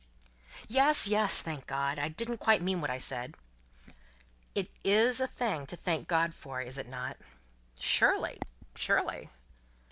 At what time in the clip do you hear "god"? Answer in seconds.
1.67-1.99, 6.07-6.33